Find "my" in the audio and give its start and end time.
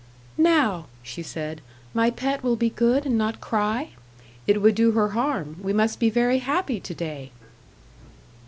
1.93-2.09